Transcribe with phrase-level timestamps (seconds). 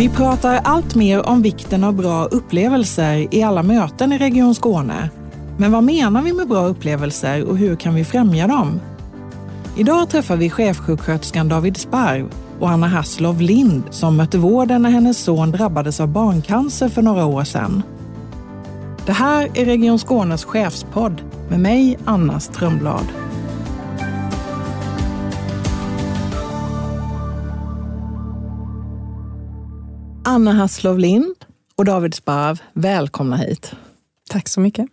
[0.00, 5.10] Vi pratar allt mer om vikten av bra upplevelser i alla möten i Region Skåne.
[5.56, 8.80] Men vad menar vi med bra upplevelser och hur kan vi främja dem?
[9.76, 15.18] Idag träffar vi chefsjuksköterskan David Sparv och Anna Haslov Lind som mötte vården när hennes
[15.18, 17.82] son drabbades av barncancer för några år sedan.
[19.06, 23.06] Det här är Region Skånes chefspodd med mig, Anna Strömblad.
[30.30, 31.34] Anna Hasslov Lind
[31.76, 33.72] och David Sparv, välkomna hit.
[34.28, 34.86] Tack så mycket.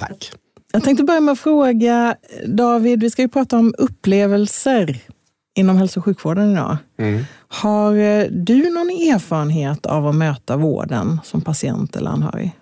[0.00, 0.32] Tack.
[0.72, 5.00] Jag tänkte börja med att fråga David, vi ska ju prata om upplevelser
[5.56, 6.76] inom hälso och sjukvården idag.
[6.98, 7.24] Mm.
[7.48, 12.52] Har eh, du någon erfarenhet av att möta vården som patient eller anhörig?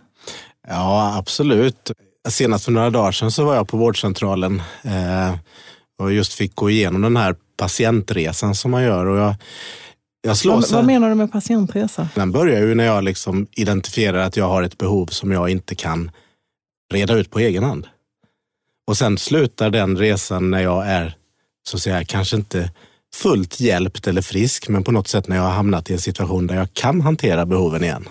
[0.68, 1.90] Ja, absolut.
[2.28, 5.34] Senast för några dagar sedan så var jag på vårdcentralen eh,
[5.98, 9.06] och just fick gå igenom den här patientresan som man gör.
[9.06, 9.34] Och jag,
[10.24, 12.08] jag vad, vad, menar du med patientresa?
[12.14, 15.74] Den börjar ju när jag liksom identifierar att jag har ett behov som jag inte
[15.74, 16.10] kan
[16.92, 17.86] reda ut på egen hand.
[18.86, 21.16] Och sen slutar den resan när jag är,
[21.68, 22.70] så att säga, kanske inte
[23.14, 26.46] fullt hjälpt eller frisk, men på något sätt när jag har hamnat i en situation
[26.46, 28.08] där jag kan hantera behoven igen.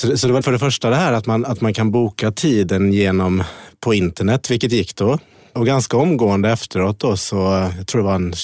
[0.00, 2.32] Så, så det var för det första det här att man, att man kan boka
[2.32, 3.44] tiden genom
[3.80, 5.18] på internet, vilket gick då.
[5.52, 7.36] Och ganska omgående efteråt då, så
[7.76, 8.34] jag tror det var en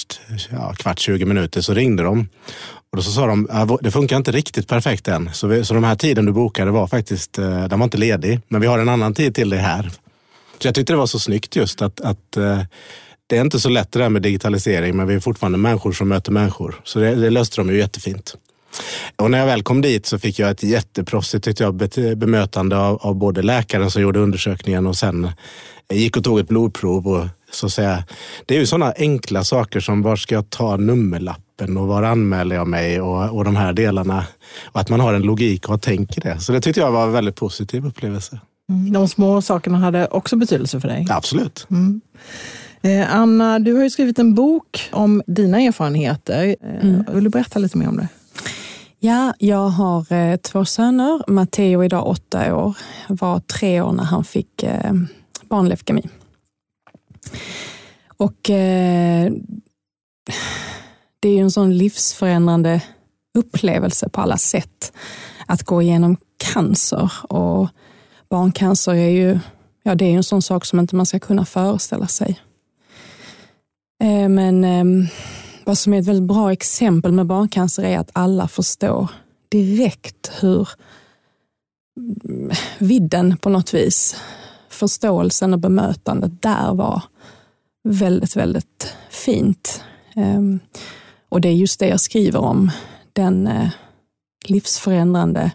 [0.51, 2.29] ja, kvart, 20 minuter, så ringde de.
[2.91, 5.29] Och då så sa de, äh, det funkar inte riktigt perfekt än.
[5.33, 8.39] Så, vi, så de här tiden du bokade var faktiskt, eh, den var inte ledig.
[8.47, 9.91] Men vi har en annan tid till dig här.
[10.59, 12.61] Så jag tyckte det var så snyggt just att, att eh,
[13.27, 16.07] det är inte så lätt det där med digitalisering, men vi är fortfarande människor som
[16.09, 16.81] möter människor.
[16.83, 18.35] Så det, det löste de ju jättefint.
[19.15, 21.75] Och när jag väl kom dit så fick jag ett jätteproffsigt tyckte jag,
[22.17, 25.31] bemötande av, av både läkaren som gjorde undersökningen och sen
[25.93, 27.07] gick och tog ett blodprov.
[27.07, 28.03] Och, så att säga.
[28.45, 32.55] Det är ju sådana enkla saker som var ska jag ta nummerlappen och var anmäler
[32.55, 34.25] jag mig och, och de här delarna.
[34.65, 36.39] Och att man har en logik och tänker det.
[36.39, 38.39] Så det tyckte jag var en väldigt positiv upplevelse.
[38.69, 41.07] Mm, de små sakerna hade också betydelse för dig?
[41.09, 41.67] Absolut.
[41.71, 42.01] Mm.
[42.81, 46.55] Eh, Anna, du har ju skrivit en bok om dina erfarenheter.
[46.61, 47.05] Eh, mm.
[47.13, 48.07] Vill du berätta lite mer om det?
[48.99, 51.31] Ja, jag har eh, två söner.
[51.31, 52.77] Matteo idag åtta år,
[53.07, 54.93] var tre år när han fick eh,
[55.43, 56.09] barnleukemi.
[58.17, 59.31] Och eh,
[61.19, 62.81] det är ju en sån livsförändrande
[63.37, 64.93] upplevelse på alla sätt
[65.45, 67.11] att gå igenom cancer.
[67.29, 67.69] Och
[68.29, 69.39] barncancer är ju
[69.83, 72.39] ja, det är en sån sak som inte man ska kunna föreställa sig.
[74.03, 75.09] Eh, men eh,
[75.67, 79.09] vad som är ett väldigt bra exempel med barncancer är att alla förstår
[79.49, 80.69] direkt hur
[82.77, 84.15] vidden på något vis,
[84.69, 87.03] förståelsen och bemötandet där var
[87.83, 89.83] väldigt, väldigt fint.
[90.15, 90.59] Ehm,
[91.29, 92.71] och det är just det jag skriver om,
[93.13, 93.69] den eh,
[94.45, 95.51] livsförändrande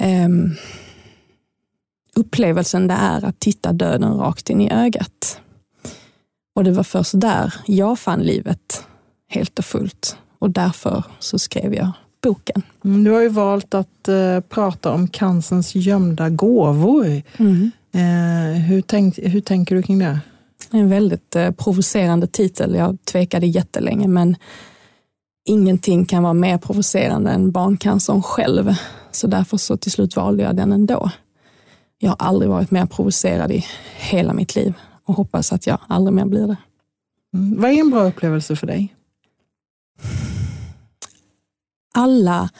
[0.00, 0.50] ehm,
[2.14, 5.40] upplevelsen det är att titta döden rakt in i ögat.
[6.56, 8.84] Och det var först där jag fann livet
[9.28, 10.16] helt och fullt.
[10.38, 12.62] Och därför så skrev jag boken.
[12.84, 17.22] Mm, du har ju valt att uh, prata om cancerns gömda gåvor.
[17.36, 17.70] Mm.
[17.94, 20.20] Uh, hur, tänk, hur tänker du kring det?
[20.70, 22.74] En väldigt uh, provocerande titel.
[22.74, 24.36] Jag tvekade jättelänge, men
[25.48, 28.74] ingenting kan vara mer provocerande än barncancern själv.
[29.10, 31.10] Så därför så till slut valde jag den ändå.
[31.98, 33.64] Jag har aldrig varit mer provocerad i
[33.96, 34.74] hela mitt liv
[35.06, 36.56] och hoppas att jag aldrig mer blir det.
[37.34, 37.60] Mm.
[37.60, 38.94] Vad är en bra upplevelse för dig?
[41.94, 42.50] Alla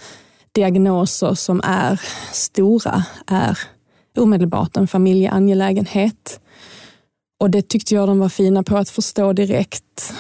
[0.53, 2.01] diagnoser som är
[2.33, 3.59] stora är
[4.17, 6.41] omedelbart en familjeangelägenhet.
[7.41, 10.15] Och det tyckte jag de var fina på att förstå direkt.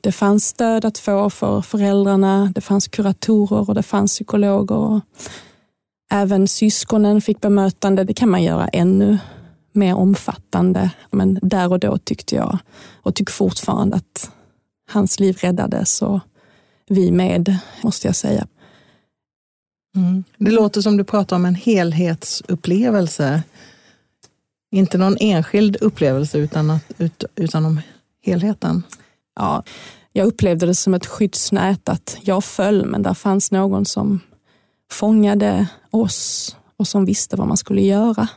[0.00, 5.00] Det fanns stöd att få för föräldrarna, det fanns kuratorer och det fanns psykologer.
[6.12, 8.04] Även syskonen fick bemötande.
[8.04, 9.18] Det kan man göra ännu
[9.76, 10.90] mer omfattande.
[11.10, 12.58] Men där och då tyckte jag,
[13.02, 14.30] och tycker fortfarande, att
[14.90, 16.20] hans liv räddades och
[16.88, 18.46] vi med, måste jag säga.
[19.96, 20.24] Mm.
[20.36, 23.42] Det låter som du pratar om en helhetsupplevelse.
[24.70, 27.80] Inte någon enskild upplevelse utan, att, ut, utan om
[28.22, 28.82] helheten.
[29.36, 29.62] Ja,
[30.12, 34.20] jag upplevde det som ett skyddsnät, att jag föll, men där fanns någon som
[34.90, 38.28] fångade oss och som visste vad man skulle göra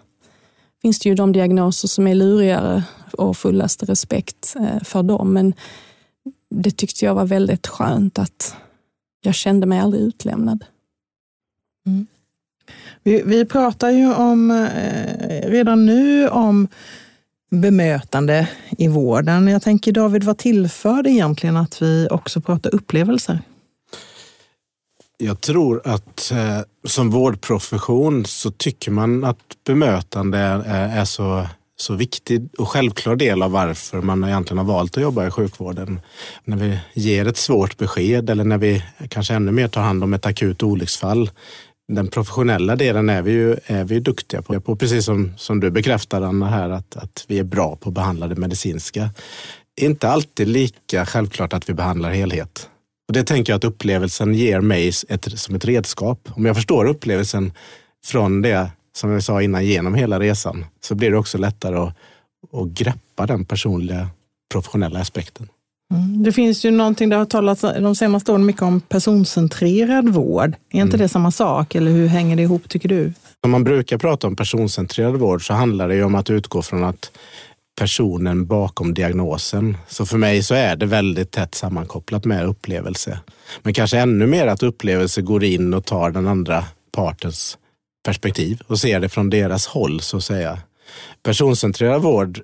[0.82, 5.34] finns det ju de diagnoser som är lurigare och fullaste respekt eh, för dem.
[5.34, 5.54] Men
[6.50, 8.56] det tyckte jag var väldigt skönt att
[9.22, 10.66] jag kände mig aldrig utlämnad.
[11.86, 12.08] Mm.
[13.04, 16.68] Vi, vi, pratar ju om, eh, redan nu om
[17.52, 19.48] bemötande i vården.
[19.48, 23.40] Jag tänker David, vad tillför det egentligen att vi också pratar upplevelser?
[25.22, 31.48] Jag tror att eh, som vårdprofession så tycker man att bemötande är, eh, är så
[31.82, 36.00] så viktig och självklar del av varför man egentligen har valt att jobba i sjukvården.
[36.44, 40.14] När vi ger ett svårt besked eller när vi kanske ännu mer tar hand om
[40.14, 41.32] ett akut olycksfall.
[41.88, 44.62] Den professionella delen är vi ju är vi duktiga på.
[44.62, 44.76] på.
[44.76, 48.28] Precis som, som du bekräftar Anna här att, att vi är bra på att behandla
[48.28, 49.10] det medicinska.
[49.82, 52.70] Inte alltid lika självklart att vi behandlar helhet.
[53.10, 56.30] Och Det tänker jag att upplevelsen ger mig ett, som ett redskap.
[56.36, 57.52] Om jag förstår upplevelsen
[58.06, 61.96] från det som vi sa innan, genom hela resan så blir det också lättare att,
[62.54, 64.08] att greppa den personliga
[64.52, 65.48] professionella aspekten.
[65.94, 66.24] Mm.
[66.24, 70.56] Det finns ju någonting, det har talats de senaste åren mycket om personcentrerad vård.
[70.72, 71.00] Är inte mm.
[71.00, 73.14] det samma sak eller hur hänger det ihop tycker du?
[73.42, 77.12] Om man brukar prata om personcentrerad vård så handlar det om att utgå från att
[77.80, 79.78] personen bakom diagnosen.
[79.88, 83.20] Så för mig så är det väldigt tätt sammankopplat med upplevelse.
[83.62, 87.58] Men kanske ännu mer att upplevelse går in och tar den andra partens
[88.06, 90.60] perspektiv och ser det från deras håll så att säga.
[91.24, 92.42] Personcentrerad vård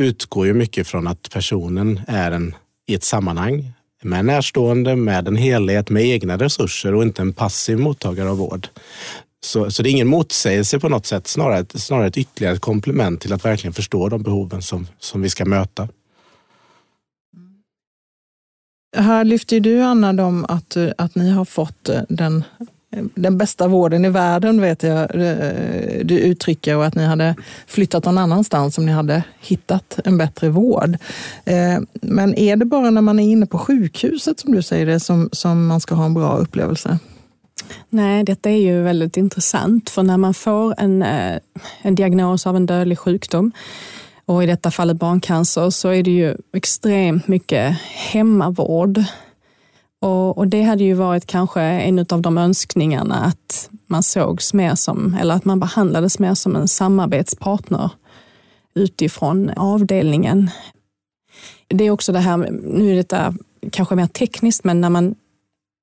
[0.00, 2.54] utgår ju mycket från att personen är en,
[2.86, 3.72] i ett sammanhang
[4.02, 8.68] med närstående, med en helhet, med egna resurser och inte en passiv mottagare av vård.
[9.46, 13.32] Så, så det är ingen motsägelse på något sätt, snarare, snarare ett ytterligare komplement till
[13.32, 15.88] att verkligen förstå de behoven som, som vi ska möta.
[18.96, 22.44] Här lyfter du Anna om att, att ni har fått eh, den
[23.14, 27.34] den bästa vården i världen vet jag eh, du uttrycker och att ni hade
[27.66, 30.96] flyttat någon annanstans om ni hade hittat en bättre vård.
[31.44, 35.00] Eh, men är det bara när man är inne på sjukhuset som du säger det
[35.00, 36.98] som, som man ska ha en bra upplevelse?
[37.88, 41.38] Nej, detta är ju väldigt intressant för när man får en, eh,
[41.82, 43.52] en diagnos av en dödlig sjukdom
[44.24, 47.76] och i detta fallet barncancer så är det ju extremt mycket
[48.12, 49.04] hemmavård
[50.00, 54.74] och, och, det hade ju varit kanske en av de önskningarna att man sågs mer
[54.74, 57.90] som, eller att man behandlades mer som en samarbetspartner
[58.74, 60.50] utifrån avdelningen.
[61.68, 63.34] Det är också det här, nu är detta
[63.72, 65.14] kanske mer tekniskt, men när man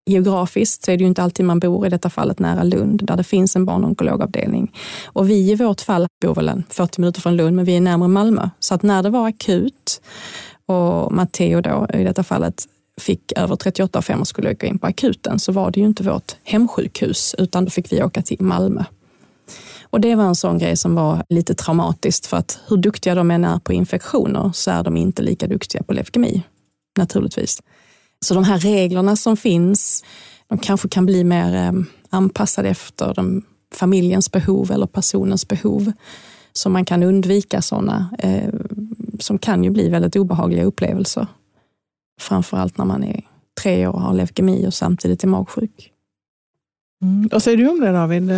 [0.06, 3.18] geografiskt så är det ju inte alltid man bor, i detta fallet nära Lund, där
[3.18, 4.72] det finns en barnonkologavdelning.
[5.06, 8.10] Och vi i vårt fall bor väl 40 minuter från Lund, men vi är närmare
[8.10, 8.50] Malmö.
[8.60, 10.02] Så att när det var akut
[10.66, 12.68] och Matteo då i detta fallet
[13.02, 15.86] fick över 38 av 5 och skulle gå in på akuten så var det ju
[15.86, 18.84] inte vårt hemsjukhus utan då fick vi åka till Malmö.
[19.84, 23.32] Och det var en sån grej som var lite traumatiskt för att hur duktiga de
[23.32, 26.44] än är på infektioner så är de inte lika duktiga på leukemi,
[26.98, 27.62] naturligtvis.
[28.24, 30.04] Så de här reglerna som finns,
[30.48, 31.72] de kanske kan bli mer eh,
[32.10, 33.44] anpassade efter de,
[33.74, 35.92] familjens behov eller personens behov.
[36.54, 38.54] Så man kan undvika sådana eh,
[39.20, 41.28] som kan ju bli väldigt obehagliga upplevelser.
[42.22, 43.22] Framförallt när man är
[43.62, 45.92] tre år och har leukemi och samtidigt är magsjuk.
[47.02, 47.30] Mm.
[47.32, 48.32] Vad säger du om det David?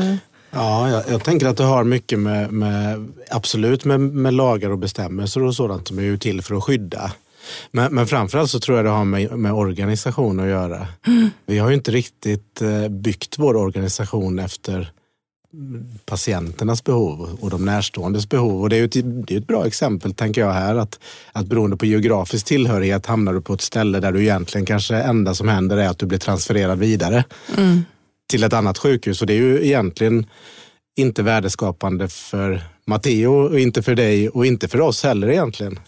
[0.51, 4.77] Ja, jag, jag, tänker att det har mycket med, med absolut med, med, lagar och
[4.77, 7.11] bestämmelser och sådant som är ju till för att skydda.
[7.71, 10.88] Men, men framförallt så tror jag det har med, med organisation att göra.
[11.07, 11.30] Mm.
[11.45, 14.92] Vi har ju inte riktigt eh, byggt vår organisation efter
[16.06, 18.61] patienternas behov och de närståendes behov.
[18.61, 20.99] Och det är ett, det är ett bra exempel, tänker jag här, att,
[21.31, 25.33] att beroende på geografisk tillhörighet hamnar du på ett ställe där du egentligen kanske enda
[25.33, 27.23] som händer är att du blir transfererad vidare
[27.57, 27.85] mm.
[28.30, 29.21] till ett annat sjukhus.
[29.21, 30.25] Och det är ju egentligen
[30.97, 35.80] inte värdeskapande för Matteo, och inte för dig och inte för oss heller egentligen.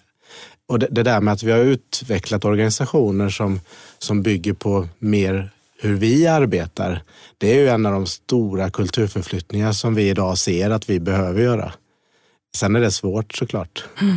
[0.67, 3.59] Och det, det där med att vi har utvecklat organisationer som,
[3.99, 7.01] som bygger på mer hur vi arbetar,
[7.37, 11.41] det är ju en av de stora kulturförflyttningar som vi idag ser att vi behöver
[11.41, 11.73] göra.
[12.55, 13.85] Sen är det svårt såklart.
[14.01, 14.15] Mm.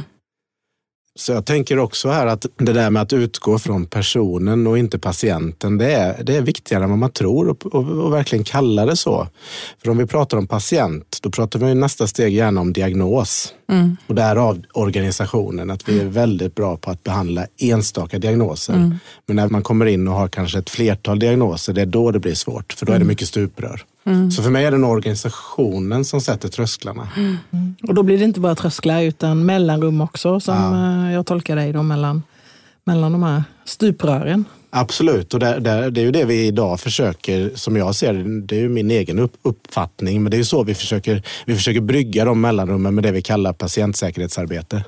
[1.20, 4.98] Så jag tänker också här att det där med att utgå från personen och inte
[4.98, 8.86] patienten, det är, det är viktigare än vad man tror och, och, och verkligen kalla
[8.86, 9.28] det så.
[9.82, 13.54] För om vi pratar om patient, då pratar vi nästa steg gärna om diagnos.
[13.72, 13.96] Mm.
[14.06, 18.74] Och därav organisationen, att vi är väldigt bra på att behandla enstaka diagnoser.
[18.74, 18.98] Mm.
[19.26, 22.18] Men när man kommer in och har kanske ett flertal diagnoser, det är då det
[22.18, 23.08] blir svårt, för då är det mm.
[23.08, 23.84] mycket stuprör.
[24.04, 24.30] Mm.
[24.30, 27.08] Så för mig är det nog organisationen som sätter trösklarna.
[27.16, 27.36] Mm.
[27.82, 31.06] Och då blir det inte bara trösklar utan mellanrum också som ja.
[31.06, 32.22] Eh, jag tolkar dig då mellan,
[32.84, 34.44] mellan de här stuprören.
[34.72, 38.40] Absolut, och det, det, det, är ju det vi idag försöker, som jag ser det,
[38.40, 41.54] det är ju min egen upp, uppfattning, men det är ju så vi försöker, vi
[41.54, 44.84] försöker brygga de mellanrummen med det vi kallar patientsäkerhetsarbete.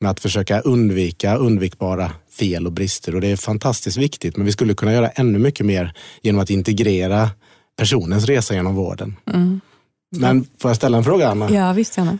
[0.00, 4.52] Med att försöka undvika undvikbara fel och brister och det är fantastiskt viktigt, men vi
[4.52, 7.30] skulle kunna göra ännu mycket mer genom att integrera
[7.76, 9.16] personens resa genom vården.
[9.26, 9.60] Mm.
[10.16, 11.50] Men får jag ställa en fråga, Anna?
[11.50, 12.18] Ja, visst gärna.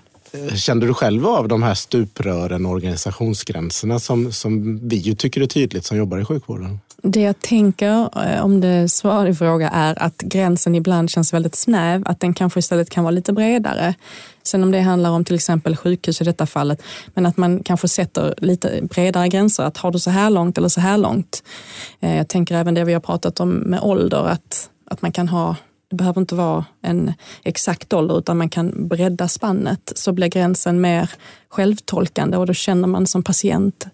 [0.54, 5.46] Kände du själv av de här stuprören och organisationsgränserna som, som vi ju tycker är
[5.46, 6.80] tydligt som jobbar i sjukvården?
[7.02, 11.54] Det jag tänker, eh, om det svarar i fråga, är att gränsen ibland känns väldigt
[11.54, 13.94] snäv, att den kanske istället kan vara lite bredare.
[14.42, 16.82] Sen om det handlar om till exempel sjukhus i detta fallet,
[17.14, 20.68] men att man kanske sätter lite bredare gränser, att har du så här långt eller
[20.68, 21.42] så här långt?
[22.00, 25.28] Eh, jag tänker även det vi har pratat om med ålder, att, att man kan
[25.28, 25.56] ha
[25.92, 30.80] det behöver inte vara en exakt ålder utan man kan bredda spannet så blir gränsen
[30.80, 31.10] mer
[31.48, 33.86] självtolkande och då känner man som patient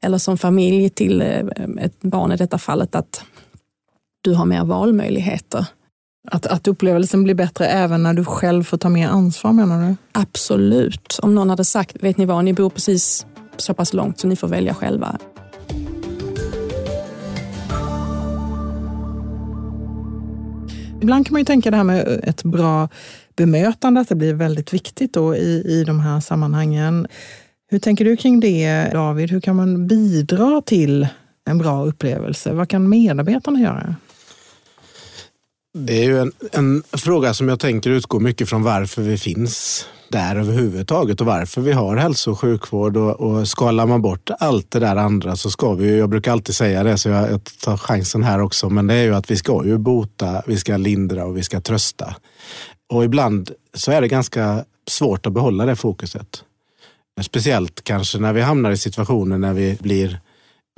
[0.00, 1.44] eller som familj till eh,
[1.80, 3.24] ett barn i detta fallet att
[4.20, 5.66] du har mer valmöjligheter.
[6.28, 9.96] Att, att upplevelsen blir bättre även när du själv får ta mer ansvar menar du?
[10.12, 11.18] Absolut.
[11.22, 13.26] Om någon hade sagt, vet ni vad, ni bor precis
[13.56, 15.18] så pass långt så ni får välja själva.
[21.02, 22.88] Ibland kan man ju tänka det här med eh, ett bra
[23.36, 27.06] bemötande, att det blir väldigt viktigt då i, i de här sammanhangen.
[27.70, 29.30] Hur tänker du kring det David?
[29.30, 31.08] Hur kan man bidra till
[31.46, 32.52] en bra upplevelse?
[32.52, 33.94] Vad kan medarbetarna göra?
[35.74, 39.86] Det är ju en, en, fråga som jag tänker utgår mycket från varför vi finns
[40.10, 42.96] där överhuvudtaget och varför vi har hälso och sjukvård.
[42.96, 46.54] Och, och skalar man bort allt det där andra så ska vi, jag brukar alltid
[46.54, 49.36] säga det så jag, jag tar chansen här också, men det är ju att vi
[49.36, 52.16] ska ju bota, vi ska lindra och vi ska trösta.
[52.92, 56.44] Och ibland så är det ganska svårt att behålla det fokuset.
[57.20, 60.20] Speciellt kanske när vi hamnar i situationer när vi blir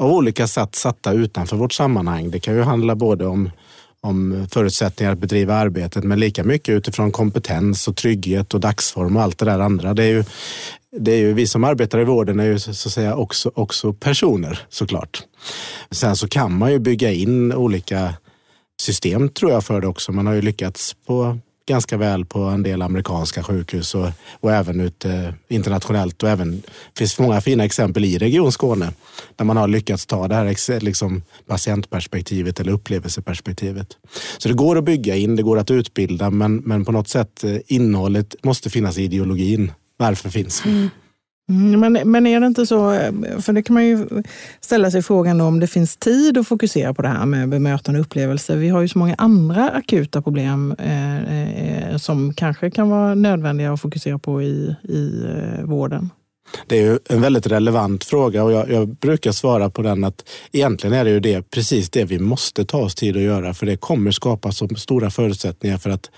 [0.02, 2.30] av olika sätt satta utanför vårt sammanhang.
[2.30, 3.50] Det kan ju handla både om,
[4.02, 9.22] om förutsättningar att bedriva arbetet men lika mycket utifrån kompetens och trygghet och dagsform och
[9.22, 9.94] allt det där andra.
[9.94, 10.24] Det är ju,
[10.96, 13.92] det är ju vi som arbetar i vården är ju så att säga också, också
[13.92, 15.22] personer såklart.
[15.90, 18.14] Sen så kan man ju bygga in olika
[18.80, 20.12] system tror jag för det också.
[20.12, 24.08] Man har ju lyckats på ganska väl på en del amerikanska sjukhus och,
[24.40, 26.22] och även ute eh, internationellt.
[26.22, 28.92] Och även, det finns många fina exempel i Region Skåne
[29.36, 33.88] där man har lyckats ta det här liksom, patientperspektivet eller upplevelseperspektivet.
[34.38, 37.44] Så det går att bygga in, det går att utbilda, men, men på något sätt
[37.44, 39.72] eh, innehållet måste finnas i ideologin.
[39.96, 40.70] Varför finns vi?
[40.70, 40.90] Mm.
[41.50, 44.06] Mm, men, men är det inte så, eh, för det kan man ju
[44.60, 48.06] ställa sig frågan om det finns tid att fokusera på det här med bemötande och
[48.06, 48.56] upplevelser.
[48.56, 53.14] Vi har ju så många andra akuta problem eh, eh, eh, som kanske kan vara
[53.14, 56.10] nödvändiga att fokusera på i, i eh, vården.
[56.66, 60.28] Det är ju en väldigt relevant fråga och jag, jag, brukar svara på den att
[60.52, 63.66] egentligen är det ju det, precis det vi måste ta oss tid att göra för
[63.66, 66.10] det kommer skapa så stora förutsättningar för att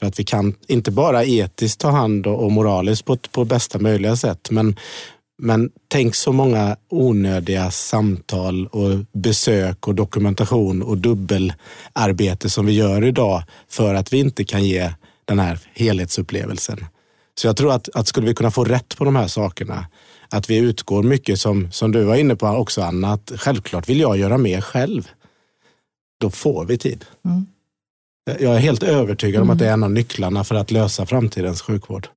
[0.00, 4.16] för att vi kan inte bara etiskt ta hand och moraliskt på, på bästa möjliga
[4.16, 4.76] sätt, men,
[5.42, 13.04] men tänk så många onödiga samtal och besök och dokumentation och dubbelarbete som vi gör
[13.04, 14.92] idag för att vi inte kan ge
[15.24, 16.84] den här helhetsupplevelsen.
[17.34, 19.86] Så jag tror att, att skulle vi kunna få rätt på de här sakerna,
[20.30, 24.00] att vi utgår mycket som, som du var inne på också Anna, att självklart vill
[24.00, 25.08] jag göra mer själv.
[26.20, 27.04] Då får vi tid.
[27.24, 27.46] Mm.
[28.40, 31.62] Jag är helt övertygad om att det är en av nycklarna för att lösa framtidens
[31.62, 32.08] sjukvård.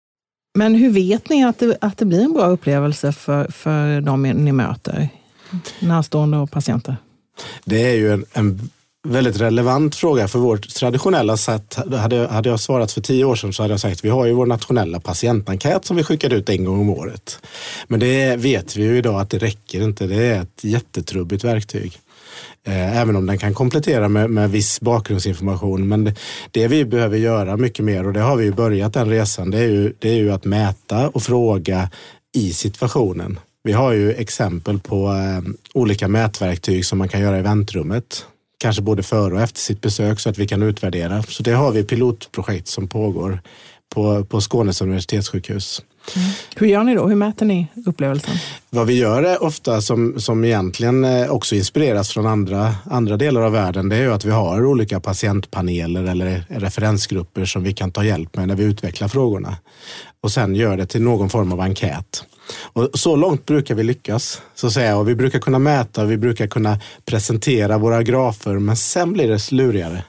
[0.58, 4.22] Men hur vet ni att det, att det blir en bra upplevelse för, för de
[4.22, 5.10] ni möter?
[5.80, 6.98] Närstående och patienter?
[7.66, 8.70] Det är ju en, en
[9.08, 11.76] väldigt relevant fråga för vårt traditionella sätt.
[11.76, 14.26] Hade, hade jag svarat för tio år sedan så hade jag sagt att vi har
[14.26, 17.40] ju vår nationella patientenkät som vi skickar ut en gång om året.
[17.88, 20.08] Men det vet vi ju idag att det räcker inte.
[20.08, 22.00] Det är ett jättetrubbigt verktyg.
[22.64, 25.88] Eh, även om den kan komplettera med, med viss bakgrundsinformation.
[25.88, 26.16] Men det,
[26.52, 29.52] det, vi behöver göra mycket mer och det har vi ju börjat den resan.
[29.52, 31.90] Det är ju, det är ju att mäta och fråga
[32.36, 33.40] i situationen.
[33.64, 38.26] Vi har ju exempel på eh, olika mätverktyg som man kan göra i väntrummet.
[38.58, 41.24] Kanske både före och efter sitt besök så att vi kan utvärdera.
[41.24, 43.40] Så det har vi pilotprojekt som pågår
[43.94, 45.82] på, på Skånes universitetssjukhus.
[46.16, 46.30] Mm.
[46.56, 47.08] Hur gör ni då?
[47.08, 48.36] Hur mäter ni upplevelsen?
[48.70, 53.42] Vad vi gör är ofta som, som egentligen eh, också inspireras från andra, andra delar
[53.42, 53.90] av världen.
[53.90, 58.36] Det är ju att vi har olika patientpaneler eller referensgrupper som vi kan ta hjälp
[58.36, 59.58] med när vi utvecklar frågorna.
[60.22, 62.24] Och sen gör det till någon form av enkät.
[62.74, 64.42] Och så långt brukar vi lyckas.
[64.56, 64.98] Så att säga.
[64.98, 69.52] Och vi brukar kunna mäta, vi brukar kunna presentera våra grafer, men sen blir det
[69.52, 70.04] lurigare.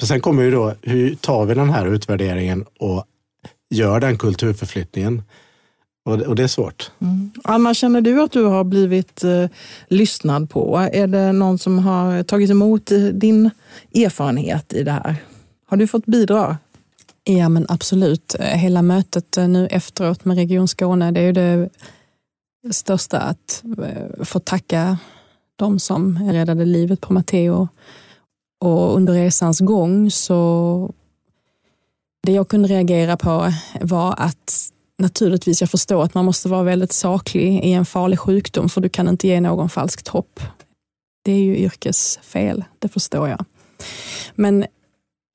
[0.00, 3.04] För sen kommer ju då, hur tar vi den här utvärderingen och
[3.74, 5.22] gör den kulturförflyttningen.
[6.04, 6.90] Och det, och det är svårt.
[6.98, 7.30] Mm.
[7.44, 9.46] Anna, känner du att du har blivit eh,
[9.88, 10.88] lyssnad på?
[10.92, 13.50] Är det någon som har tagit emot eh, din
[13.94, 15.16] erfarenhet i det här?
[15.66, 16.56] Har du fått bidra?
[17.24, 18.36] Ja, men absolut.
[18.40, 21.68] Hela mötet eh, nu efteråt med Region Skåne, det är ju det
[22.70, 24.98] största att eh, få tacka
[25.56, 27.68] de som räddade livet på Matteo.
[28.60, 30.94] Och under resans gång så
[32.24, 36.92] det jag kunde reagera på var att naturligtvis, jag förstår att man måste vara väldigt
[36.92, 40.40] saklig i en farlig sjukdom, för du kan inte ge någon falskt hopp.
[41.24, 43.44] Det är ju yrkesfel, det förstår jag.
[44.34, 44.66] Men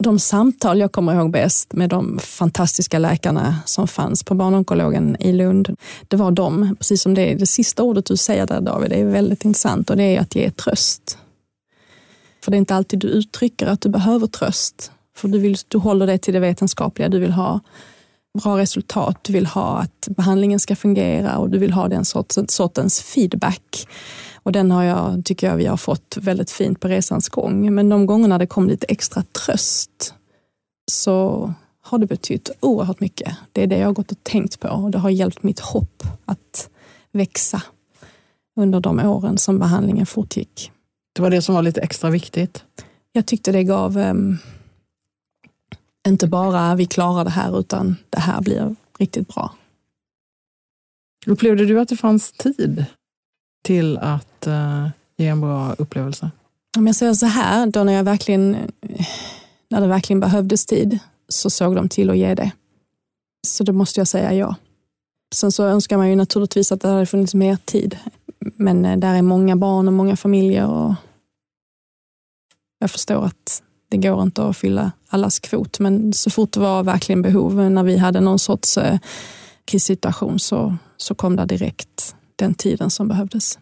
[0.04, 5.34] de samtal jag kommer ihåg bäst med de fantastiska läkarna som fanns på barnonkologen i
[5.34, 5.76] Lund,
[6.08, 9.06] det var de, precis som det, det sista ordet du säger där David, det är
[9.06, 11.18] väldigt intressant och det är att ge tröst.
[12.44, 14.92] För det är inte alltid du uttrycker att du behöver tröst.
[15.20, 17.60] För du, vill, du håller dig till det vetenskapliga, du vill ha
[18.44, 22.52] bra resultat, du vill ha att behandlingen ska fungera och du vill ha den sortens,
[22.52, 23.88] sortens feedback.
[24.44, 27.76] Och den har jag, tycker jag vi har fått väldigt fint på resans gång.
[27.76, 30.14] Men de gångerna det kom lite extra tröst
[30.92, 33.36] så har det betytt oerhört mycket.
[33.52, 36.04] Det är det jag har gått och tänkt på och det har hjälpt mitt hopp
[36.26, 36.70] att
[37.12, 37.62] växa
[38.56, 40.72] under de åren som behandlingen fortgick.
[41.14, 42.64] Det var det som var lite extra viktigt?
[43.12, 44.38] Jag tyckte det gav um,
[46.08, 49.54] inte bara vi klarar det här utan det här blir riktigt bra.
[51.28, 52.86] Upplevde du att det fanns tid
[53.64, 54.88] till att uh,
[55.18, 56.32] ge en bra upplevelse?
[56.78, 58.58] Om jag säger så här, då när, jag verkligen,
[59.70, 62.52] när det verkligen behövdes tid så såg de till att ge det.
[63.48, 64.56] Så då måste jag säga ja.
[65.36, 67.98] Sen så önskar man ju naturligtvis att det hade funnits mer tid.
[68.56, 70.94] Men eh, där är många barn och många familjer och
[72.80, 76.84] jag förstår att det går inte att fylla allas kvot, men så fort det var
[76.84, 79.00] verkligen behov, när vi hade någon sorts eh,
[79.66, 83.60] krissituation så, så kom det direkt den tiden som behövdes.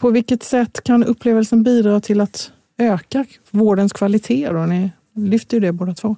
[0.00, 4.48] På vilket sätt kan upplevelsen bidra till att öka vårdens kvalitet?
[4.48, 4.66] Då?
[4.66, 6.16] Ni lyfter ju det båda två.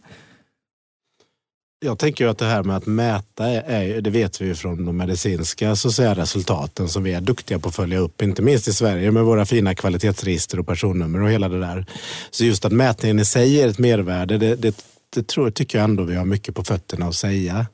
[1.84, 4.96] Jag tänker att det här med att mäta, är, det vet vi ju från de
[4.96, 8.72] medicinska så säga, resultaten som vi är duktiga på att följa upp, inte minst i
[8.72, 11.86] Sverige med våra fina kvalitetsregister och personnummer och hela det där.
[12.30, 15.84] Så just att mätningen i sig är ett mervärde, det, det, det tror, tycker jag
[15.84, 17.66] ändå vi har mycket på fötterna att säga.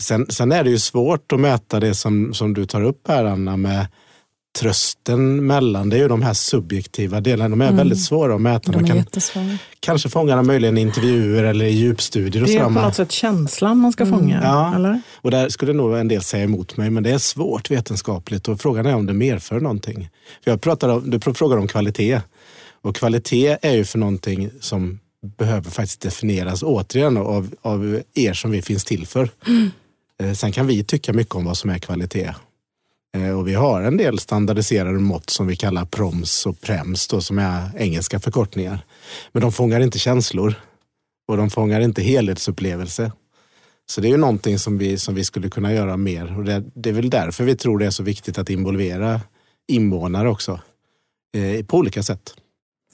[0.00, 3.24] Sen, sen är det ju svårt att mäta det som, som du tar upp här
[3.24, 3.86] Anna med
[4.58, 7.48] trösten mellan, det är ju de här subjektiva delarna.
[7.48, 7.76] De är mm.
[7.76, 8.72] väldigt svåra att mäta.
[8.72, 9.04] De kan,
[9.80, 12.44] kanske fånga dem möjligen i intervjuer eller i djupstudier.
[12.44, 14.18] det är på något sätt känslan man ska mm.
[14.18, 14.40] fånga.
[14.42, 15.00] Ja, eller?
[15.14, 18.60] och där skulle nog en del säga emot mig, men det är svårt vetenskapligt och
[18.60, 20.10] frågan är om det medför någonting.
[20.44, 22.20] För jag pratar om, du frågar om kvalitet
[22.82, 24.98] och kvalitet är ju för någonting som
[25.38, 29.30] behöver faktiskt definieras återigen av, av er som vi finns till för.
[29.46, 29.70] Mm.
[30.34, 32.47] Sen kan vi tycka mycket om vad som är kvalitet Eh,
[33.36, 37.38] och vi har en del standardiserade mått som vi kallar PROMS och PREMS då, som
[37.38, 38.84] är engelska förkortningar.
[39.32, 40.54] Men de fångar inte känslor
[41.28, 43.12] och de fångar inte helhetsupplevelse.
[43.86, 46.64] Så det är ju någonting som vi, som vi skulle kunna göra mer och det,
[46.74, 49.20] det är väl därför vi tror det är så viktigt att involvera
[49.68, 50.60] invånare också
[51.36, 52.34] eh, på olika sätt.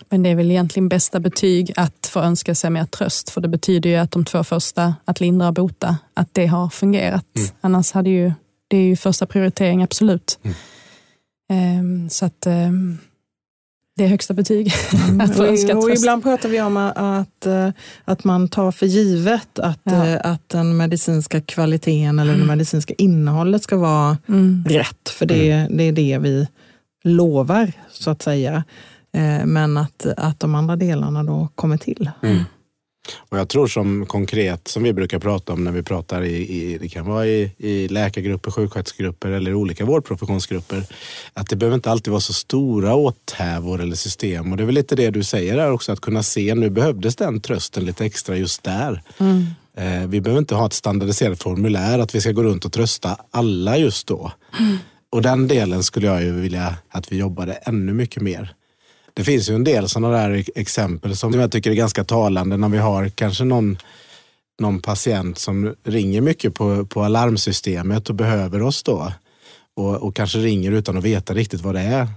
[0.08, 3.48] Men det är väl egentligen bästa betyg att få önska sig mer tröst, för det
[3.48, 7.36] betyder ju att de två första, att lindra och bota, att det har fungerat.
[7.36, 7.48] Mm.
[7.60, 8.32] Annars hade ju
[8.68, 10.38] det är ju första prioritering, absolut.
[10.42, 10.54] Mm.
[11.80, 12.98] Um, så att um,
[13.96, 14.72] det är högsta betyg.
[15.08, 15.20] Mm.
[15.20, 17.68] att få önska och ibland pratar vi om att, eh,
[18.04, 20.06] att man tar för givet att, ja.
[20.06, 22.40] Eh, att den medicinska kvaliteten eller mm.
[22.40, 24.64] det medicinska innehållet ska vara mm.
[24.68, 25.08] rätt.
[25.08, 25.76] För det, mm.
[25.76, 26.48] det är det vi
[27.04, 28.64] lovar, så att säga.
[29.12, 32.10] Eh, men att, att de andra delarna då kommer till.
[32.22, 32.44] Mm.
[33.28, 36.78] Och jag tror som konkret, som vi brukar prata om när vi pratar i, i
[36.78, 40.86] det kan vara i, i läkargrupper, sjuksköterskegrupper eller olika vårdprofessionsgrupper,
[41.32, 44.50] att det behöver inte alltid vara så stora åthävor eller system.
[44.50, 47.16] Och det är väl lite det du säger här också, att kunna se, nu behövdes
[47.16, 49.02] den trösten lite extra just där.
[49.18, 49.46] Mm.
[49.76, 53.16] Eh, vi behöver inte ha ett standardiserat formulär, att vi ska gå runt och trösta
[53.30, 54.32] alla just då.
[54.60, 54.76] Mm.
[55.10, 58.54] Och den delen skulle jag ju vilja att vi jobbade ännu mycket mer.
[59.14, 62.68] Det finns ju en del sådana där exempel som jag tycker är ganska talande när
[62.68, 63.78] vi har kanske någon,
[64.60, 69.12] någon patient som ringer mycket på, på alarmsystemet och behöver oss då.
[69.76, 72.08] Och, och kanske ringer utan att veta riktigt vad det är.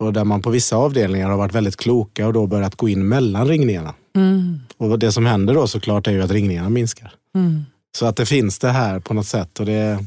[0.00, 3.08] Och där man på vissa avdelningar har varit väldigt kloka och då börjat gå in
[3.08, 3.94] mellan ringningarna.
[4.16, 4.60] Mm.
[4.76, 7.12] Och det som händer då såklart är ju att ringningarna minskar.
[7.34, 7.64] Mm.
[7.96, 9.60] Så att det finns det här på något sätt.
[9.60, 10.04] Och det,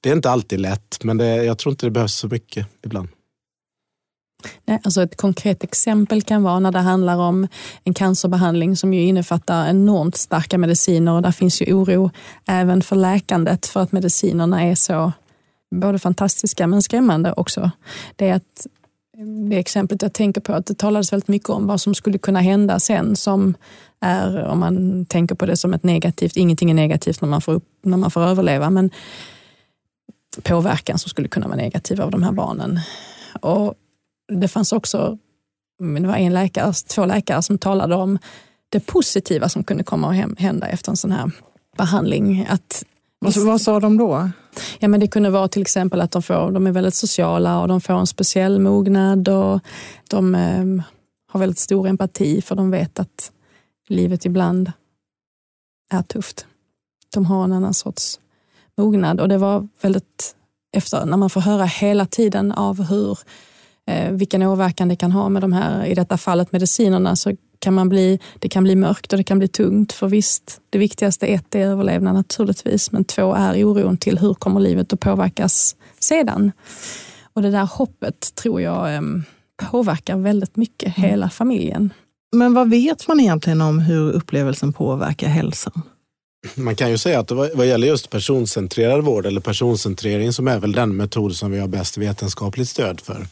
[0.00, 3.08] det är inte alltid lätt, men det, jag tror inte det behövs så mycket ibland.
[4.64, 7.48] Nej, alltså ett konkret exempel kan vara när det handlar om
[7.84, 12.10] en cancerbehandling som ju innefattar enormt starka mediciner och där finns ju oro
[12.46, 15.12] även för läkandet för att medicinerna är så
[15.74, 17.70] både fantastiska men skrämmande också.
[18.16, 18.66] Det är att
[19.50, 22.40] det exemplet jag tänker på, att det talades väldigt mycket om vad som skulle kunna
[22.40, 23.54] hända sen som
[24.00, 27.52] är, om man tänker på det som ett negativt, ingenting är negativt när man får,
[27.52, 28.90] upp, när man får överleva, men
[30.42, 32.80] påverkan som skulle kunna vara negativ av de här barnen.
[33.40, 33.74] Och
[34.28, 35.18] det fanns också,
[35.78, 38.18] det var en läkare, två läkare som talade om
[38.68, 41.30] det positiva som kunde komma att hända efter en sån här
[41.76, 42.46] behandling.
[42.48, 42.84] Att
[43.18, 44.30] Vad, vad sa de då?
[44.78, 47.68] Ja, men det kunde vara till exempel att de, får, de är väldigt sociala och
[47.68, 49.60] de får en speciell mognad och
[50.10, 50.84] de eh,
[51.32, 53.32] har väldigt stor empati för de vet att
[53.88, 54.72] livet ibland
[55.92, 56.46] är tufft.
[57.14, 58.20] De har en annan sorts
[58.76, 60.36] mognad och det var väldigt
[60.76, 63.18] efter när man får höra hela tiden av hur
[64.10, 67.88] vilken åverkan det kan ha med de här, i detta fallet medicinerna, så kan man
[67.88, 69.92] bli, det kan bli mörkt och det kan bli tungt.
[69.92, 74.60] För visst, det viktigaste ett är överlevnad naturligtvis, men två är oron till hur kommer
[74.60, 76.52] livet att påverkas sedan?
[77.32, 79.00] Och det där hoppet tror jag eh,
[79.70, 81.10] påverkar väldigt mycket mm.
[81.10, 81.92] hela familjen.
[82.36, 85.82] Men vad vet man egentligen om hur upplevelsen påverkar hälsan?
[86.54, 90.72] Man kan ju säga att vad gäller just personcentrerad vård eller personcentrering som är väl
[90.72, 93.26] den metod som vi har bäst vetenskapligt stöd för.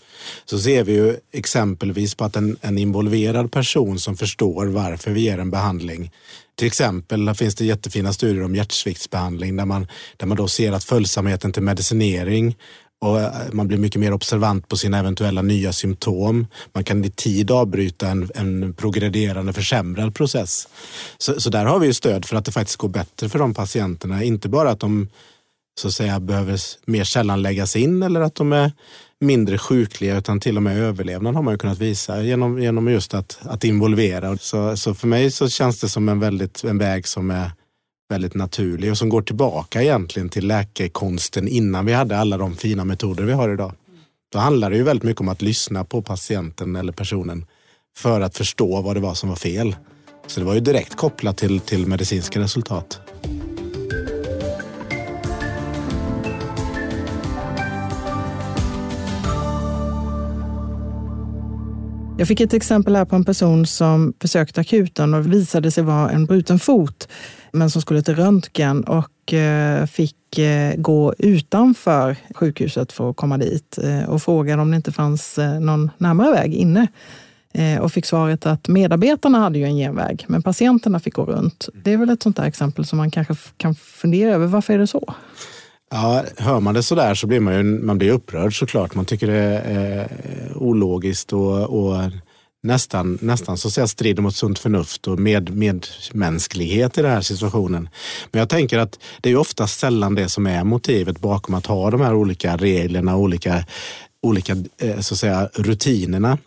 [0.44, 5.20] Så ser vi ju exempelvis på att en, en involverad person som förstår varför vi
[5.20, 6.10] ger en behandling
[6.60, 10.84] till exempel finns det jättefina studier om hjärtsviktsbehandling där man, där man då ser att
[10.84, 12.56] följsamheten till medicinering
[13.00, 16.46] och eh, man blir mycket mer observant på sina eventuella nya symptom.
[16.72, 20.68] Man kan i tid avbryta en, en progrederande försämrad process.
[21.18, 23.54] Så, så där har vi ju stöd för att det faktiskt går bättre för de
[23.54, 24.24] patienterna.
[24.24, 25.08] Inte bara att de
[25.80, 28.72] så att säga behöver mer sällan läggas in eller att de är
[29.20, 33.14] mindre sjukliga utan till och med överlevnad har man ju kunnat visa genom, genom just
[33.14, 34.38] att, att involvera.
[34.38, 37.50] Så, så för mig så känns det som en, väldigt, en väg som är
[38.10, 42.84] väldigt naturlig och som går tillbaka egentligen till läkekonsten innan vi hade alla de fina
[42.84, 43.72] metoder vi har idag.
[44.32, 47.46] Då handlar det ju väldigt mycket om att lyssna på patienten eller personen
[47.96, 49.76] för att förstå vad det var som var fel.
[50.26, 53.00] Så det var ju direkt kopplat till, till medicinska resultat.
[62.20, 66.10] Jag fick ett exempel här på en person som besökte akuten och visade sig vara
[66.10, 67.08] en bruten fot
[67.52, 73.38] men som skulle till röntgen och eh, fick eh, gå utanför sjukhuset för att komma
[73.38, 76.86] dit eh, och frågade om det inte fanns någon närmare väg inne.
[77.80, 81.68] Och fick svaret att medarbetarna hade ju en genväg, men patienterna fick gå runt.
[81.84, 84.46] Det är väl ett sånt där exempel som man kanske kan fundera över.
[84.46, 85.14] Varför är det så?
[85.90, 88.94] Ja, hör man det så där så blir man ju man blir upprörd såklart.
[88.94, 92.10] Man tycker det är eh, ologiskt och, och
[92.62, 97.20] nästan, nästan så att säga strider mot sunt förnuft och med, medmänsklighet i den här
[97.20, 97.88] situationen.
[98.32, 101.90] Men jag tänker att det är ofta sällan det som är motivet bakom att ha
[101.90, 103.64] de här olika reglerna, olika
[104.22, 106.38] olika eh, så att säga, rutinerna.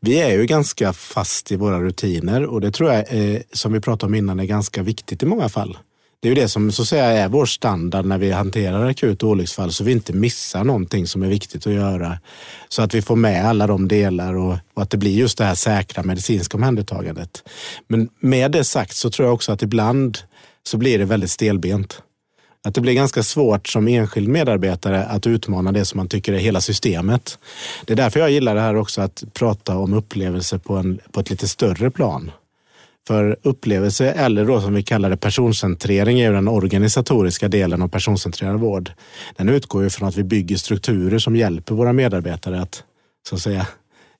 [0.00, 3.80] Vi är ju ganska fast i våra rutiner och det tror jag, eh, som vi
[3.80, 5.78] pratade om innan, är ganska viktigt i många fall.
[6.20, 9.22] Det är ju det som så att säga är vår standard när vi hanterar akut
[9.22, 12.18] olycksfall så vi inte missar någonting som är viktigt att göra.
[12.68, 15.44] Så att vi får med alla de delar och, och att det blir just det
[15.44, 17.48] här säkra medicinska omhändertagandet.
[17.88, 20.18] Men med det sagt så tror jag också att ibland
[20.62, 22.02] så blir det väldigt stelbent.
[22.64, 26.38] Att det blir ganska svårt som enskild medarbetare att utmana det som man tycker är
[26.38, 27.38] hela systemet.
[27.84, 31.20] Det är därför jag gillar det här också att prata om upplevelser på, en, på
[31.20, 32.30] ett lite större plan.
[33.06, 37.88] För upplevelse, eller då som vi kallar det personcentrering, är ju den organisatoriska delen av
[37.88, 38.90] personcentrerad vård.
[39.36, 42.82] Den utgår ju från att vi bygger strukturer som hjälper våra medarbetare att,
[43.28, 43.66] så att säga,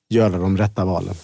[0.09, 1.15] göra de rätta valen.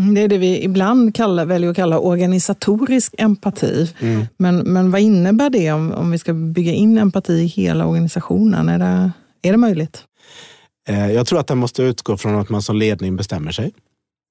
[0.00, 3.92] Mm, det är det vi ibland kallar, väljer att kalla organisatorisk empati.
[4.00, 4.26] Mm.
[4.36, 8.68] Men, men vad innebär det om, om vi ska bygga in empati i hela organisationen?
[8.68, 9.10] Är det,
[9.42, 10.04] är det möjligt?
[10.88, 13.72] Eh, jag tror att den måste utgå från att man som ledning bestämmer sig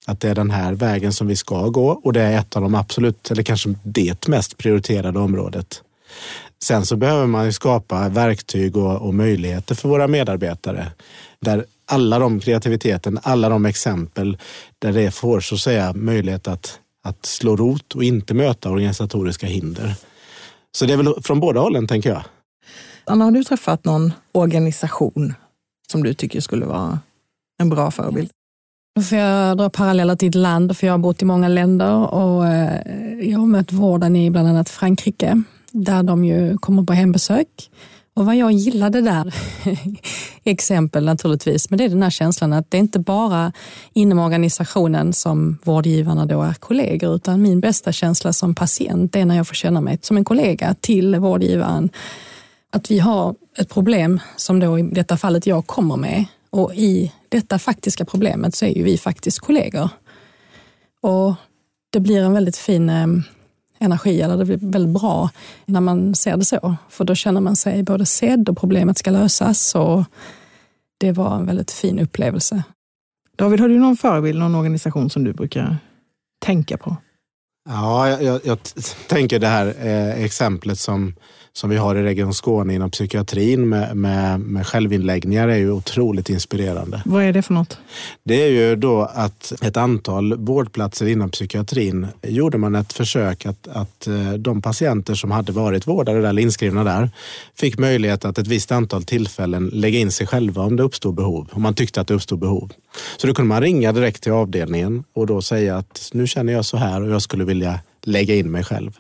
[0.10, 2.62] att det är den här vägen som vi ska gå och det är ett av
[2.62, 5.84] de absolut, eller kanske det mest prioriterade området.
[6.63, 10.88] Sen så behöver man ju skapa verktyg och, och möjligheter för våra medarbetare
[11.39, 14.38] där alla de kreativiteten, alla de exempel
[14.80, 19.48] där det får så att säga möjlighet att, att slå rot och inte möta organisatoriska
[19.48, 19.95] hinder.
[20.72, 22.24] Så det är väl från båda hållen tänker jag.
[23.04, 25.34] Anna, har du träffat någon organisation
[25.91, 27.00] som du tycker skulle vara
[27.62, 28.30] en bra förebild?
[29.03, 32.47] Får jag dra paralleller till ett land, för jag har bott i många länder och
[32.47, 37.47] eh, jag har mött vården i bland annat Frankrike, där de ju kommer på hembesök.
[38.13, 39.35] Och vad jag gillade där,
[40.43, 43.51] exempel naturligtvis, men det är den här känslan att det är inte bara
[43.93, 49.35] inom organisationen som vårdgivarna då är kollegor, utan min bästa känsla som patient är när
[49.35, 51.89] jag får känna mig som en kollega till vårdgivaren.
[52.71, 57.13] Att vi har ett problem som då i detta fallet jag kommer med och i
[57.29, 59.89] detta faktiska problemet så är ju vi faktiskt kollegor.
[61.01, 61.33] Och
[61.89, 63.07] det blir en väldigt fin eh,
[63.79, 65.29] energi, eller det blir väldigt bra
[65.65, 66.75] när man ser det så.
[66.89, 69.75] För då känner man sig både sedd och problemet ska lösas.
[69.75, 70.03] Och
[70.97, 72.63] det var en väldigt fin upplevelse.
[73.38, 75.77] David, har du någon förebild, någon organisation som du brukar
[76.45, 76.95] tänka på?
[77.69, 78.59] Ja, jag, jag, jag
[79.07, 81.15] tänker det här eh, exemplet som
[81.53, 86.29] som vi har i Region Skåne inom psykiatrin med, med, med självinläggningar är ju otroligt
[86.29, 87.01] inspirerande.
[87.05, 87.77] Vad är det för något?
[88.23, 93.67] Det är ju då att ett antal vårdplatser inom psykiatrin gjorde man ett försök att,
[93.67, 97.12] att eh, de patienter som hade varit vårdade där, eller inskrivna där,
[97.55, 101.49] fick möjlighet att ett visst antal tillfällen lägga in sig själva om det uppstod behov,
[101.51, 102.71] om man tyckte att det uppstod behov.
[103.17, 106.65] Så då kunde man ringa direkt till avdelningen och då säga att nu känner jag
[106.65, 108.99] så här och jag skulle vilja lägga in mig själv.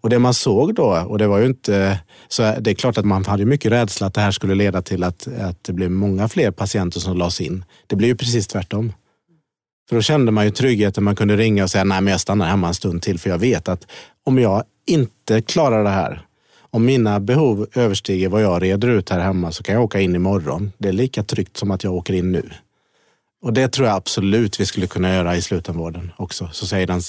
[0.00, 1.98] Och det man såg då, och det var ju inte,
[2.28, 5.04] så det är klart att man hade mycket rädsla att det här skulle leda till
[5.04, 7.64] att, att det blev många fler patienter som lades in.
[7.86, 8.92] Det blev ju precis tvärtom.
[9.88, 12.46] För då kände man ju tryggheten, man kunde ringa och säga nej men jag stannar
[12.46, 13.86] hemma en stund till för jag vet att
[14.24, 16.22] om jag inte klarar det här,
[16.70, 20.14] om mina behov överstiger vad jag reder ut här hemma så kan jag åka in
[20.14, 20.72] imorgon.
[20.78, 22.50] Det är lika tryggt som att jag åker in nu.
[23.42, 26.48] Och det tror jag absolut vi skulle kunna göra i slutenvården också.
[26.52, 27.00] Så säger den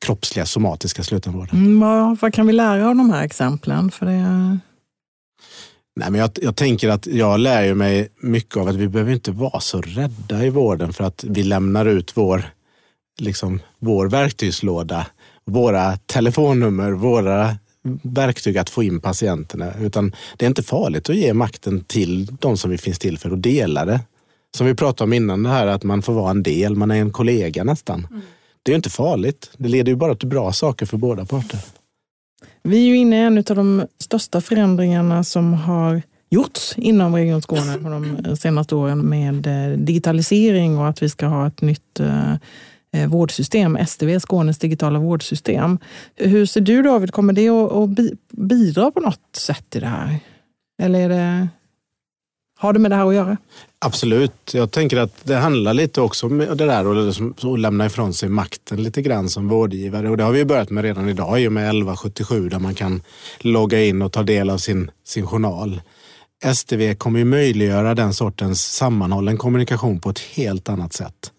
[0.00, 1.56] kroppsliga somatiska slutenvården.
[1.56, 3.90] Mm, vad, vad, kan vi lära av de här exemplen?
[3.90, 4.58] För det...
[5.96, 9.12] Nej, men jag, jag, tänker att jag lär ju mig mycket av att vi behöver
[9.12, 12.44] inte vara så rädda i vården för att vi lämnar ut vår,
[13.20, 15.06] liksom, vår verktygslåda,
[15.44, 17.56] våra telefonnummer, våra
[18.02, 19.72] verktyg att få in patienterna.
[19.80, 23.32] Utan det är inte farligt att ge makten till de som vi finns till för
[23.32, 24.00] och dela det.
[24.56, 27.00] Som vi pratade om innan, det här att man får vara en del, man är
[27.00, 28.06] en kollega nästan.
[28.10, 28.22] Mm.
[28.62, 29.50] Det är inte farligt.
[29.56, 31.60] Det leder ju bara till bra saker för båda parter.
[32.62, 37.42] Vi är ju inne i en av de största förändringarna som har gjorts inom Region
[37.42, 37.76] Skåne
[38.18, 42.32] de senaste åren med eh, digitalisering och att vi ska ha ett nytt eh,
[42.92, 45.78] eh, vårdsystem, STV, Skånes digitala vårdsystem.
[46.16, 50.18] Hur ser du David, kommer det att bidra på något sätt i det här?
[50.82, 51.48] Eller är det
[52.58, 53.36] har det med det här att göra?
[53.84, 54.54] Absolut.
[54.54, 57.10] Jag tänker att det handlar lite också om det där
[57.52, 60.10] att lämna ifrån sig makten lite grann som vårdgivare.
[60.10, 63.02] Och det har vi börjat med redan idag i och med 1177 där man kan
[63.38, 65.80] logga in och ta del av sin, sin journal.
[66.54, 71.32] STV kommer ju möjliggöra den sortens sammanhållen kommunikation på ett helt annat sätt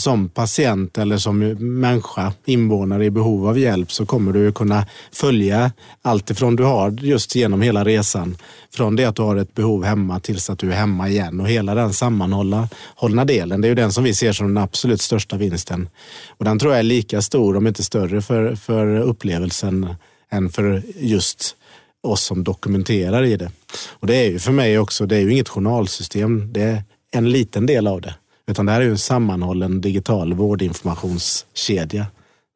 [0.00, 1.38] som patient eller som
[1.80, 6.90] människa, invånare i behov av hjälp så kommer du kunna följa allt ifrån du har
[6.90, 8.36] just genom hela resan.
[8.74, 11.48] Från det att du har ett behov hemma tills att du är hemma igen och
[11.48, 13.60] hela den sammanhållna delen.
[13.60, 15.88] Det är ju den som vi ser som den absolut största vinsten.
[16.28, 19.94] Och den tror jag är lika stor, om inte större, för, för upplevelsen
[20.30, 21.56] än för just
[22.02, 23.50] oss som dokumenterar i det.
[23.88, 26.52] Och det är ju för mig också, det är ju inget journalsystem.
[26.52, 26.82] Det är
[27.12, 28.14] en liten del av det.
[28.50, 32.06] Utan det här är ju en sammanhållen digital vårdinformationskedja.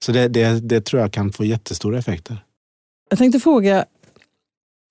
[0.04, 2.44] Så det, det, det tror jag kan få jättestora effekter.
[3.11, 3.85] Jag tänkte fråga,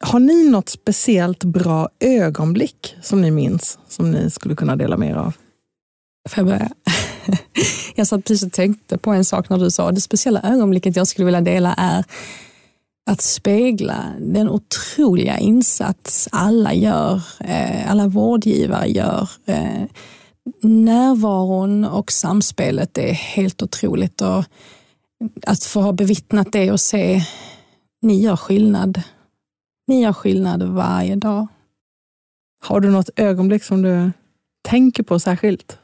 [0.03, 5.09] har ni något speciellt bra ögonblick som ni minns, som ni skulle kunna dela med
[5.09, 5.33] er av?
[6.29, 6.69] Får jag börja?
[7.95, 11.07] Jag satt precis och tänkte på en sak när du sa det speciella ögonblicket jag
[11.07, 12.03] skulle vilja dela är
[13.05, 19.83] att spegla den otroliga insats alla gör, eh, alla vårdgivare gör eh,
[20.61, 24.21] närvaron och samspelet är helt otroligt.
[24.21, 24.43] Och
[25.47, 27.21] att få ha bevittnat det och se,
[28.01, 29.01] ni gör skillnad.
[29.87, 31.47] Ni gör skillnad varje dag.
[32.63, 34.11] Har du något ögonblick som du
[34.61, 35.77] tänker på särskilt?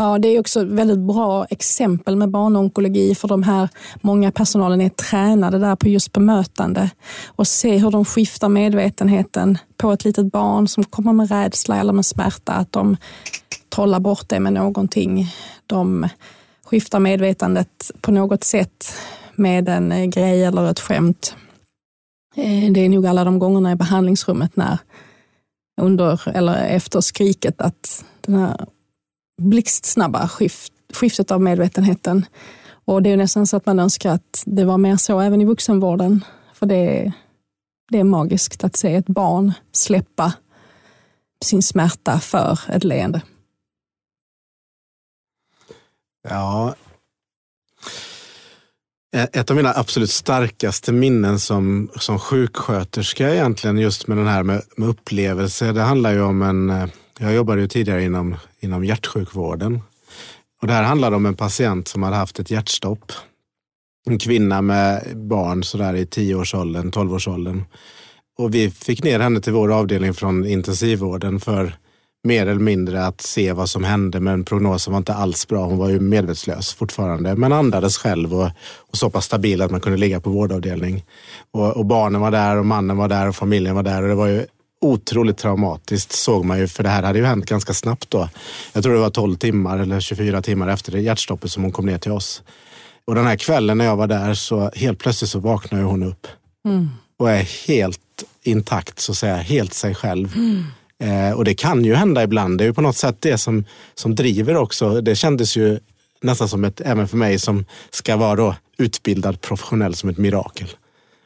[0.00, 3.68] Ja, det är också ett väldigt bra exempel med barnonkologi för de här
[4.00, 6.90] många personalen är tränade där på just bemötande
[7.26, 11.92] och se hur de skiftar medvetenheten på ett litet barn som kommer med rädsla eller
[11.92, 12.96] med smärta, att de
[13.74, 15.26] trollar bort det med någonting.
[15.66, 16.08] De
[16.64, 18.94] skiftar medvetandet på något sätt
[19.34, 21.34] med en eh, grej eller ett skämt.
[22.36, 24.78] Eh, det är nog alla de gångerna i behandlingsrummet när
[25.80, 28.66] under eller efter skriket att den här
[29.38, 32.26] blixtsnabba skift, skiftet av medvetenheten.
[32.84, 35.44] Och det är nästan så att man önskar att det var mer så även i
[35.44, 36.24] vuxenvården.
[36.54, 37.12] För det är,
[37.90, 40.32] det är magiskt att se ett barn släppa
[41.44, 43.22] sin smärta för ett leende.
[46.28, 46.74] Ja.
[49.12, 54.62] Ett av mina absolut starkaste minnen som, som sjuksköterska egentligen just med den här med,
[54.76, 55.72] med upplevelse.
[55.72, 56.88] Det handlar ju om en eh,
[57.18, 59.80] jag jobbade ju tidigare inom, inom hjärtsjukvården.
[60.60, 63.12] Och det här handlade om en patient som hade haft ett hjärtstopp.
[64.06, 67.64] En kvinna med barn sådär i 10-årsåldern, 12-årsåldern.
[68.38, 71.76] Och vi fick ner henne till vår avdelning från intensivvården för
[72.24, 74.20] mer eller mindre att se vad som hände.
[74.20, 75.64] Men prognosen var inte alls bra.
[75.64, 79.80] Hon var ju medvetslös fortfarande, men andades själv och, och så pass stabil att man
[79.80, 81.04] kunde ligga på vårdavdelning.
[81.50, 84.14] Och, och, barnen var där och mannen var där och familjen var där och det
[84.14, 84.46] var ju
[84.80, 88.28] otroligt traumatiskt såg man ju, för det här hade ju hänt ganska snabbt då.
[88.72, 91.86] Jag tror det var 12 timmar eller 24 timmar efter det hjärtstoppet som hon kom
[91.86, 92.42] ner till oss.
[93.04, 96.26] Och den här kvällen när jag var där så helt plötsligt så vaknar hon upp
[96.64, 96.90] mm.
[97.18, 100.34] och är helt intakt, så att säga, helt sig själv.
[100.36, 100.64] Mm.
[101.02, 102.58] Eh, och det kan ju hända ibland.
[102.58, 103.64] Det är ju på något sätt det som,
[103.94, 105.00] som driver också.
[105.00, 105.78] Det kändes ju
[106.22, 110.68] nästan som ett, även för mig som ska vara då utbildad professionell, som ett mirakel.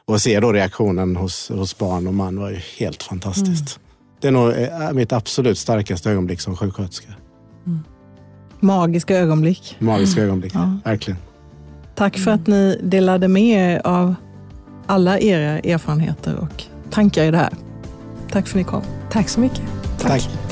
[0.07, 3.77] Och se då reaktionen hos, hos barn och man var ju helt fantastiskt.
[3.77, 3.83] Mm.
[4.21, 7.07] Det är nog eh, mitt absolut starkaste ögonblick som sjuksköterska.
[7.67, 7.79] Mm.
[8.59, 9.75] Magiska ögonblick.
[9.79, 10.77] Magiska ögonblick, ja.
[10.85, 11.19] verkligen.
[11.95, 14.15] Tack för att ni delade med er av
[14.87, 17.53] alla era erfarenheter och tankar i det här.
[18.31, 18.81] Tack för att ni kom.
[19.11, 19.61] Tack så mycket.
[19.99, 20.23] Tack.
[20.23, 20.42] Tack.